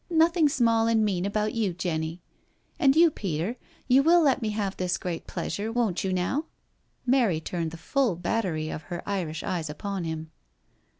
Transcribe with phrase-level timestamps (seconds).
[0.25, 2.19] "Nothing small and mean about you, Jenny
[2.79, 3.57] I And you, Peter,
[3.87, 6.45] you will let me have this great pleasure, won't you now?"
[7.05, 10.31] Mary turned the full battery of her Irish eyes upon him.